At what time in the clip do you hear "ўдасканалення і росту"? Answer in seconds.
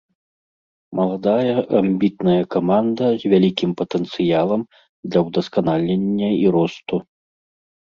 5.29-6.95